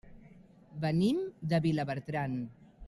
[0.85, 1.21] Venim
[1.53, 2.39] de Vilabertran.